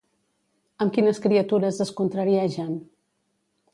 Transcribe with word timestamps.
Amb 0.85 0.95
quines 0.95 1.21
criatures 1.25 1.81
es 1.87 1.91
contrariegen? 2.01 2.73